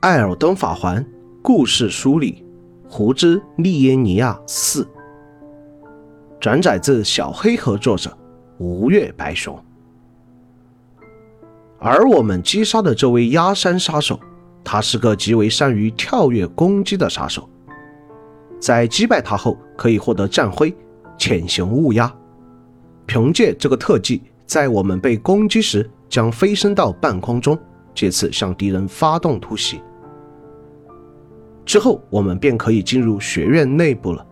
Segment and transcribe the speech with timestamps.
[0.00, 1.04] 艾尔登法环
[1.42, 2.44] 故事梳理：
[2.86, 4.86] 胡之利耶尼亚四，
[6.38, 8.16] 转载自小黑盒作者
[8.58, 9.58] 吴越白熊。
[11.78, 14.20] 而我们击杀的这位压山杀手，
[14.62, 17.48] 他是个极为善于跳跃攻击的杀手。
[18.60, 20.74] 在击败他后，可以获得战徽
[21.18, 22.12] “潜行乌鸦”。
[23.06, 27.58] 凭借这个特技，在我们被攻击时，将飞升到半空中，
[27.96, 29.80] 借此向敌人发动突袭。
[31.64, 34.24] 之后，我们便可以进入学院内部了。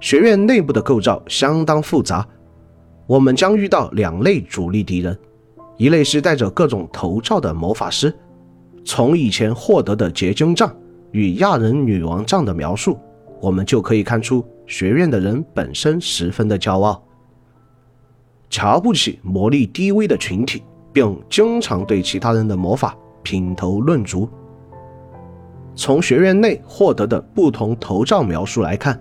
[0.00, 2.26] 学院内部的构造相当复杂，
[3.06, 5.18] 我们将遇到两类主力敌人，
[5.76, 8.14] 一类是带着各种头罩的魔法师。
[8.84, 10.74] 从以前获得的结晶杖
[11.10, 12.98] 与亚人女王杖的描述，
[13.40, 17.02] 我们就可以看出学院的人本身十分的骄傲，
[18.48, 20.62] 瞧不起魔力低微的群体，
[20.98, 24.28] 并经常对其他人的魔法品头论足。
[25.76, 29.00] 从学院内获得的不同头罩描述来看，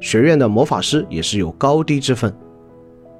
[0.00, 2.36] 学院的魔法师也是有高低之分。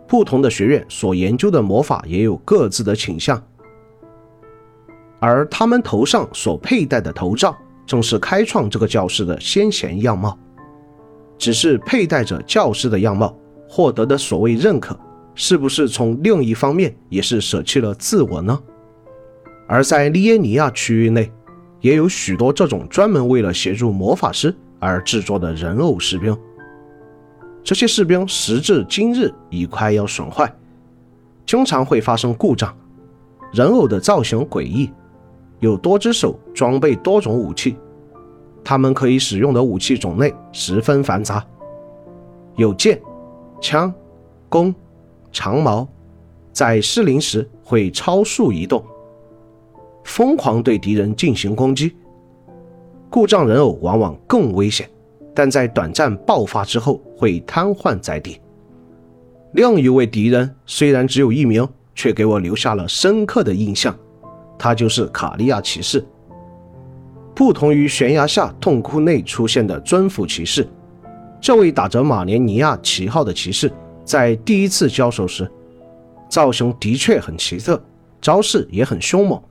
[0.09, 3.41] 不同的学院所研究的魔法也有各自的倾向，
[5.21, 10.37] 而他们头上所佩戴的头罩，正是开创这个教室的先贤样貌。
[11.39, 13.33] 只是佩戴着教师的样貌
[13.69, 14.99] 获得的所谓认可，
[15.37, 18.61] 是不是从另一方面也是舍弃了自我呢？
[19.69, 21.31] 而在利耶尼亚区域内。
[21.83, 26.37] 也有许多这种专门为了协助魔法师而制作的人偶士兵。
[27.63, 30.53] 这些士兵时至今日已快要损坏，
[31.45, 32.75] 经常会发生故障。
[33.53, 34.91] 人偶的造型诡异，
[35.61, 37.77] 有多只手，装备多种武器。
[38.65, 41.45] 他们可以使用的武器种类十分繁杂，
[42.57, 43.01] 有剑、
[43.61, 43.95] 枪、
[44.49, 44.75] 弓、
[45.37, 45.87] 长矛，
[46.51, 48.83] 在失灵时会超速移动。
[50.03, 51.95] 疯狂对敌人进行攻击，
[53.11, 54.89] 故障人偶往往更危险，
[55.35, 58.41] 但在短暂爆发之后会瘫痪在地。
[59.53, 63.95] 另一位敌人虽然只有一名，却给我留下了深刻的印象，
[64.59, 66.03] 他就是卡利亚骑士。
[67.35, 70.67] 不同于悬崖下痛哭内出现的尊府骑士，
[71.39, 73.71] 这位打着马连尼亚旗号的骑士，
[74.07, 75.51] 在第一次交手时，
[76.31, 77.79] 造型的确很奇特，
[78.21, 79.43] 招式也很凶猛。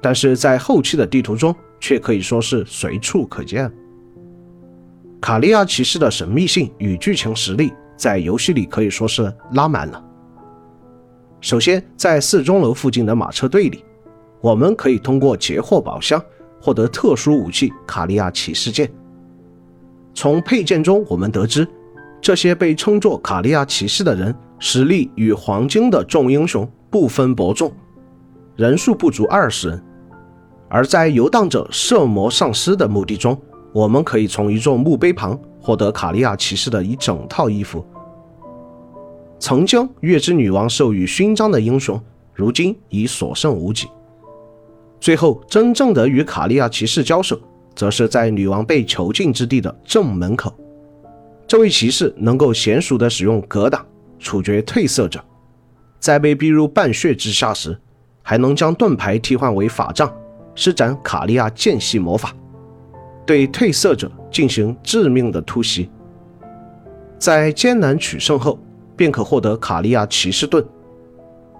[0.00, 3.72] 但是在后期的地图中，却可以说是随处可见。
[5.20, 10.04] 卡利亚骑士的神秘性与剧情实力，在游戏里可以说是拉满了。
[11.40, 13.82] 首先，在四钟楼附近的马车队里，
[14.40, 16.22] 我们可以通过截获宝箱
[16.60, 18.90] 获得特殊武器——卡利亚骑士剑。
[20.14, 21.66] 从配件中，我们得知，
[22.20, 27.72] 这些被称作卡利亚骑士的人，实力与黄金的众英雄不分伯仲，
[28.56, 29.84] 人数不足二十人。
[30.68, 33.40] 而在游荡者摄魔丧尸的墓地中，
[33.72, 37.84] 我们可以从一座墓碑旁获得卡利亚骑士的一整套衣服。
[39.38, 41.98] 曾经月之女王授予勋章的英雄，
[42.34, 43.86] 如今已所剩无几。
[45.00, 47.40] 最后，真正的与卡利亚骑士交手，
[47.74, 50.52] 则是在女王被囚禁之地的正门口。
[51.48, 53.84] 这位骑士能够娴熟地使用格挡，
[54.18, 55.18] 处决褪色者，
[55.98, 57.76] 在被逼入半血之下时，
[58.22, 60.14] 还能将盾牌替换为法杖。
[60.54, 62.34] 施展卡利亚间隙魔法，
[63.24, 65.88] 对褪色者进行致命的突袭。
[67.16, 68.58] 在艰难取胜后，
[68.94, 70.62] 便可获得卡利亚骑士盾，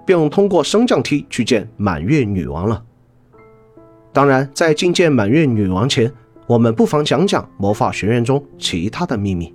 [0.05, 2.83] 并通过升降梯去见满月女王了。
[4.13, 6.11] 当然，在觐见满月女王前，
[6.45, 9.51] 我们不妨讲讲魔法学院中其他的秘密。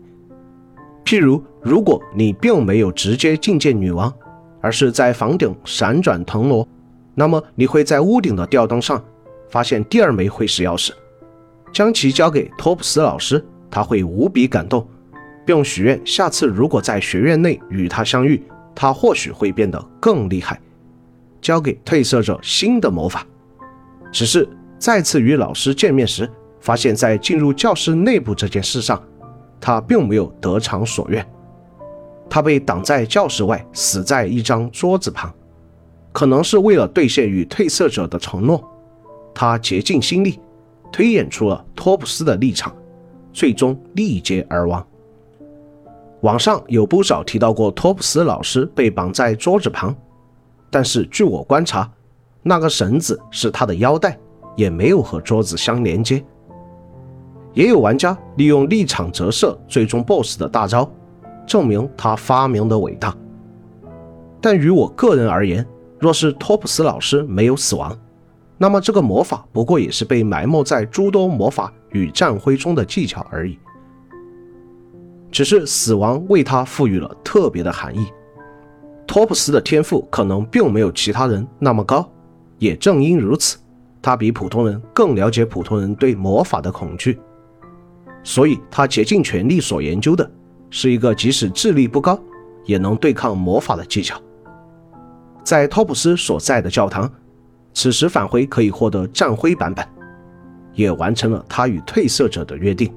[1.05, 4.13] 譬如，如果你并没有直接觐见女王，
[4.61, 6.67] 而是在房顶闪转腾挪，
[7.15, 9.03] 那么你会在屋顶的吊灯上。
[9.51, 10.91] 发现第二枚会使钥匙，
[11.73, 14.85] 将其交给托普斯老师，他会无比感动，
[15.47, 18.43] 并许愿下次如果在学院内与他相遇，
[18.75, 20.61] 他或许会变得更厉害，
[21.41, 23.25] 交给褪色者新的魔法。
[24.11, 26.29] 只是再次与老师见面时，
[26.59, 29.01] 发现，在进入教室内部这件事上，
[29.67, 31.27] 他并没有得偿所愿，
[32.29, 35.33] 他被挡在教室外，死在一张桌子旁，
[36.13, 38.63] 可能是为了兑现与褪色者的承诺。
[39.35, 40.39] 他竭尽心力，
[40.93, 42.77] 推演出了托普斯的立场，
[43.33, 44.87] 最终力竭而亡。
[46.21, 49.97] 网上有不少提到过托普斯老师被绑在桌子旁，
[50.71, 51.91] 但是据我观察，
[52.43, 54.19] 那个绳子是他的腰带，
[54.57, 56.23] 也没有和桌子相连接。
[57.55, 60.91] 也有玩家利用立场折射最终 BOSS 的大招，
[61.47, 63.17] 证明他发明的伟大。
[64.41, 65.65] 但于我个人而言，
[65.99, 67.97] 若是托普斯老师没有死亡，
[68.59, 73.59] 那么这个魔法不过也是被埋没在诸多魔法与战徽中的技巧而已。
[75.31, 78.07] 只是死亡为他赋予了特别的含义。
[79.07, 82.09] 托普斯的天赋可能并没有其他人那么高，
[82.59, 83.59] 也正因如此，
[84.01, 87.19] 他比普通人更了解普通人对魔法的恐惧，
[88.25, 90.29] 所以他竭尽全力所研究的
[90.71, 92.19] 是一个即使智力不高
[92.65, 94.21] 也能对抗魔法的技巧。
[95.45, 97.09] 在托普斯所在的教堂，
[97.75, 99.87] 此时返回可以获得战徽版本，
[100.73, 102.93] 也完成了他与褪色者的约定。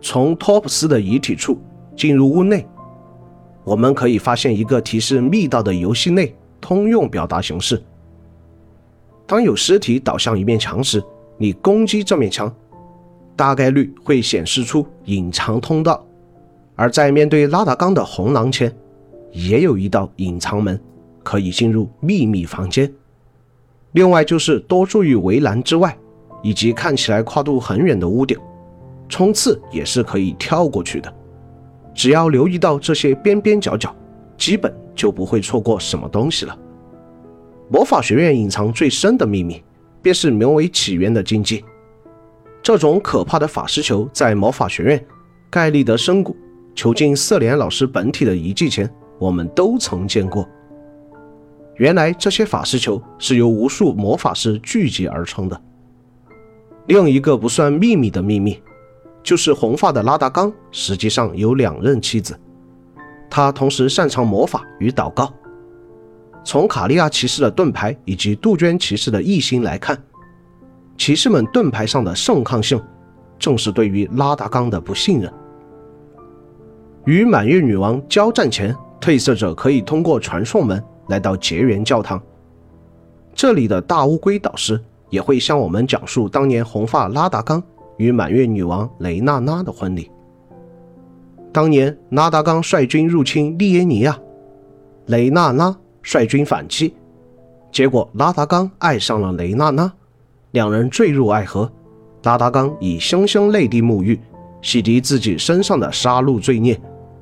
[0.00, 1.60] 从托普斯的遗体处
[1.94, 2.66] 进入屋内。
[3.64, 7.82] 我们可以发现一个提示密道的游戏内通用表达形式。
[9.26, 11.02] 当有尸体倒向一面墙时，
[11.36, 12.54] 你攻击这面墙，
[13.36, 16.04] 大概率会显示出隐藏通道。
[16.74, 18.74] 而在面对拉达冈的红廊前，
[19.32, 20.80] 也有一道隐藏门，
[21.22, 22.92] 可以进入秘密房间。
[23.92, 25.96] 另外就是多注意围栏之外，
[26.42, 28.36] 以及看起来跨度很远的屋顶，
[29.08, 31.12] 冲刺也是可以跳过去的。
[31.94, 33.94] 只要留意到这些边边角角，
[34.36, 36.58] 基本就不会错过什么东西了。
[37.70, 39.62] 魔法学院隐藏最深的秘密，
[40.02, 41.64] 便是名为起源的禁忌。
[42.66, 45.06] 这种可怕的法师球，在魔法学院
[45.48, 46.36] 盖利德深谷
[46.74, 50.44] 囚禁瑟莲老师本体的遗迹前，我们都曾见过。
[51.76, 55.62] 原来这些法师球是由无数魔法师聚集而成的。
[56.88, 58.60] 另一个不算秘密的秘密。
[59.22, 62.36] 就是红发的拉达冈，实际上有两任妻子。
[63.30, 65.32] 他同时擅长魔法与祷告。
[66.44, 69.96] 从卡利亚骑士的盾牌以及杜鹃骑士的异星来看，
[70.96, 72.80] 骑士们盾牌上的圣抗性，
[73.38, 75.32] 正是对于拉达冈的不信任。
[77.04, 82.20] 与满月女王交战前，褪色者可以通过传送门来到结缘教堂。
[83.34, 87.62] 这里的大乌龟导师也会向我们讲述当年红发拉达冈。
[87.98, 90.10] 与满月女王雷娜娜的婚礼。
[91.50, 94.18] 当年拉达冈率军入侵利耶尼亚，
[95.06, 96.94] 雷娜娜率军反击，
[97.72, 99.90] 结果拉达冈爱上了雷娜娜，
[100.56, 101.70] 两人坠入爱河。
[102.22, 104.18] 拉达冈以香香泪滴沐浴，
[104.62, 106.80] 洗涤自己身上的杀戮罪孽，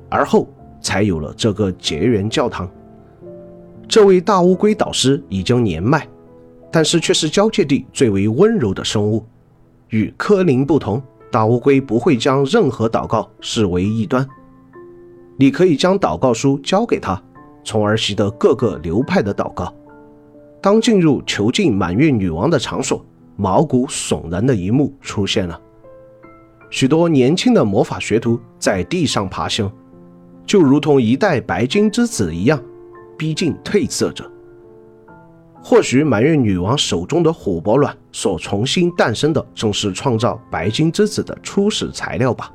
[0.09, 0.47] 而后
[0.81, 2.67] 才有了这个结缘教堂。
[3.89, 6.07] 这位大乌龟导师已经年迈，
[6.71, 9.23] 但是却是交界地最为温柔的生物。
[9.89, 14.25] 与柯林不同，大乌龟不会将任何祷告视为异端。
[15.37, 17.21] 你可以将祷告书交给他，
[17.65, 19.71] 从而习得各个流派的祷告。
[20.61, 23.05] 当进入囚禁满月女王的场所，
[23.35, 25.59] 毛骨悚然的一幕出现了：
[26.69, 29.71] 许多年轻的魔法学徒在地上爬行，
[30.45, 32.61] 就如同一代白金之子一样，
[33.17, 34.29] 逼近褪色者。
[35.61, 42.51] 或许满月女王手中的琥珀卵所重新诞生的，正是创造白金之子的初始材料吧。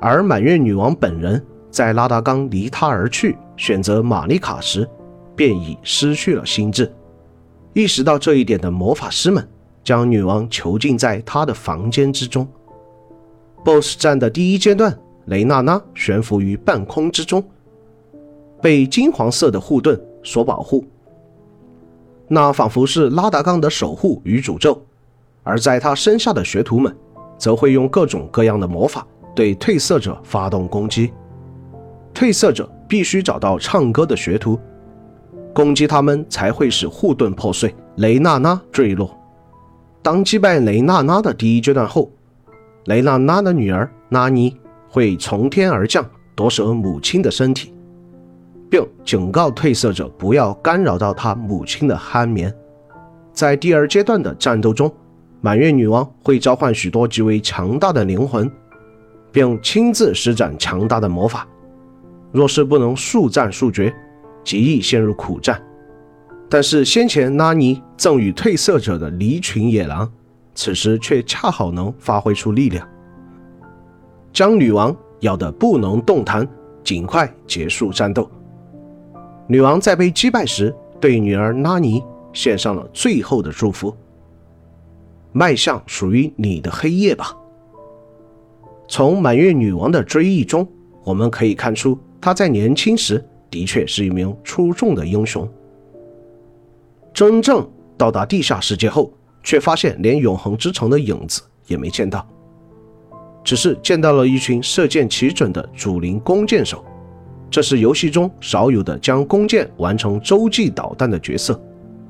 [0.00, 4.86] 而满月女王本人在拉达冈离她而去，选择玛丽卡时，
[5.34, 6.92] 便已失去了心智。
[7.72, 9.46] 意识到这一点的魔法师们，
[9.84, 12.46] 将女王囚禁在她的房间之中。
[13.64, 17.44] BOSS 战的第一阶段，雷娜娜悬浮于半空之中，
[18.60, 20.84] 被金黄色的护盾所保护。
[22.26, 24.82] 那仿佛是拉达冈的守护与诅咒，
[25.42, 26.96] 而在他身下的学徒们，
[27.36, 31.12] 则会用各种各样的魔法对褪色者发动攻击。
[32.14, 34.58] 褪色者必须找到唱歌的学徒，
[35.54, 39.16] 攻击他们才会使护盾破碎，雷娜娜坠落。
[40.02, 42.10] 当击败雷娜娜的第一阶段后，
[42.86, 44.56] 雷娜娜的女儿拉尼
[44.88, 46.04] 会从天而降，
[46.34, 47.74] 夺舍母亲的身体。
[48.70, 52.54] 并警告褪色者不要干扰到他母亲的酣眠。
[53.32, 54.88] 在第二阶段的战斗中，
[55.40, 58.48] 满月女王会召唤许多极为强大的灵魂，
[59.32, 61.46] 并亲自施展强大的魔法。
[62.30, 63.92] 若是不能速战速决，
[64.44, 65.60] 极易陷入苦战。
[66.48, 70.10] 但是先前拉尼赠予褪色者的离群野狼，
[70.54, 72.86] 此时却恰好能发挥出力量，
[74.32, 76.46] 将女王咬得不能动弹，
[76.82, 78.28] 尽快结束战斗。
[79.46, 83.96] 女王在被击败时，对女儿拉尼献上了最后的祝福
[85.32, 87.36] ：“迈向属于你的黑夜吧。”
[88.88, 90.66] 从满月女王的追忆中，
[91.04, 95.48] 我们可以看出，她在年轻时的确是一名出众的英雄。
[97.12, 102.26] 真正到达地下世界后，却发现连永恒之城的影子也没见到，
[103.42, 106.84] 只是见到了一群射箭奇准的主灵弓箭手。
[107.50, 111.60] 这是游戏中少有的将弓箭完成洲际导弹的角色。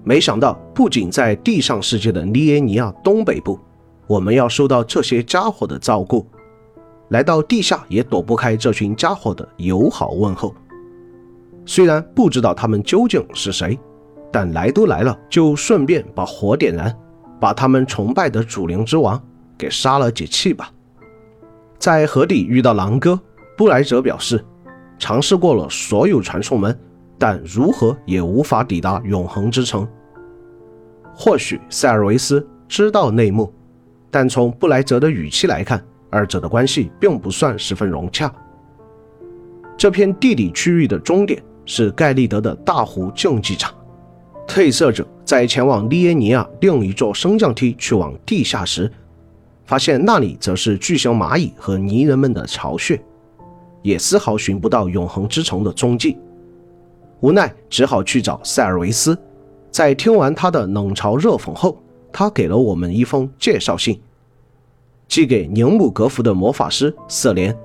[0.04, 3.58] 没想到，不仅在地上世界的利耶尼亚东北部，
[4.06, 6.26] 我们要受到这些家伙的照顾，
[7.08, 10.54] 来到地下也躲不开这群家伙的友好问候。
[11.70, 13.78] 虽然不知道他们究竟是谁，
[14.32, 16.92] 但来都来了，就顺便把火点燃，
[17.40, 19.22] 把他们崇拜的主灵之王
[19.56, 20.68] 给杀了解气吧。
[21.78, 23.16] 在河底遇到狼哥，
[23.56, 24.44] 布莱泽表示，
[24.98, 26.76] 尝试过了所有传送门。
[27.16, 29.86] 但如何也无法抵达永恒之城。
[31.14, 33.52] 或许塞尔维斯知道内幕，
[34.10, 38.34] 但从布莱泽的语气来看，二者的关系并不算十分融洽。
[39.76, 41.40] 这片地理区域的终点
[41.72, 43.72] 是盖利德的大湖竞技场。
[44.44, 48.90] 褪色者在前往利耶尼亚另一座升降梯去往地下时，
[49.64, 53.00] 发现那里则是巨型蚂蚁和泥人们的巢穴，
[53.82, 56.18] 也丝毫寻不到永恒之城的踪迹。
[57.20, 59.16] 无奈，只好去找塞尔维斯。
[59.70, 64.00] 在听完他的冷嘲热讽后，他给了我们一封介绍信，
[65.06, 67.56] 寄给宁姆格福的魔法师瑟莲。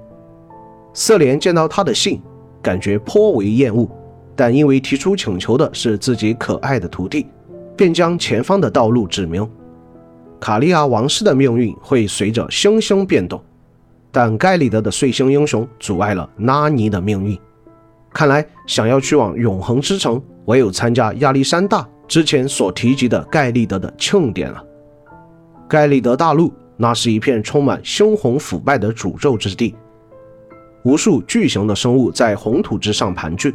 [0.93, 2.21] 瑟莲见到他的信，
[2.65, 3.87] 感觉颇为厌恶，
[4.35, 7.27] 但因为提出请求的是自己可爱的徒弟，
[7.77, 9.47] 便将前方的道路指明。
[10.39, 13.39] 卡利亚王室的命运会随着星星变动，
[14.11, 17.37] 但盖里德的碎星英雄阻碍了拉尼的命运。
[18.11, 24.63] 看来，想要去往永恒之城，唯有参加亚历山大之前所提及的盖利德的庆典了。
[25.69, 29.75] 盖利德大陆，那是一片充满猩红腐败的诅咒之地，
[30.85, 33.51] 无数巨型的生物在红土之上盘踞。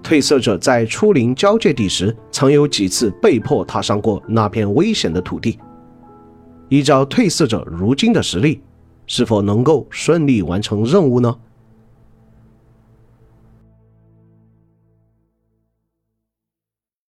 [0.00, 5.58] 褪色者在初临交界地时，曾有几次被迫踏上过那片危险的土地。
[6.68, 8.60] 依照褪色者如今的实力，
[9.08, 11.36] 是否能够顺利完成任务呢？